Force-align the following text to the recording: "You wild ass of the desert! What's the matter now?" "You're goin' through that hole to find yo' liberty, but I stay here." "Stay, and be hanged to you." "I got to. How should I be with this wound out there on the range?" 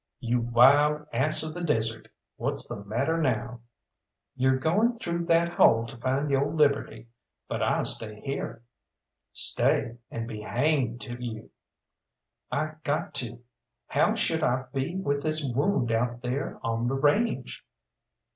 "You 0.19 0.39
wild 0.41 1.05
ass 1.13 1.43
of 1.43 1.53
the 1.53 1.61
desert! 1.63 2.07
What's 2.35 2.67
the 2.67 2.83
matter 2.85 3.21
now?" 3.21 3.59
"You're 4.35 4.57
goin' 4.57 4.95
through 4.95 5.25
that 5.25 5.49
hole 5.49 5.85
to 5.85 5.95
find 5.95 6.31
yo' 6.31 6.43
liberty, 6.47 7.09
but 7.47 7.61
I 7.61 7.83
stay 7.83 8.19
here." 8.21 8.63
"Stay, 9.31 9.99
and 10.09 10.27
be 10.27 10.41
hanged 10.41 11.01
to 11.01 11.23
you." 11.23 11.51
"I 12.51 12.77
got 12.83 13.13
to. 13.21 13.43
How 13.89 14.15
should 14.15 14.41
I 14.41 14.63
be 14.73 14.95
with 14.95 15.21
this 15.21 15.43
wound 15.55 15.91
out 15.91 16.23
there 16.23 16.59
on 16.63 16.87
the 16.87 16.95
range?" 16.95 17.63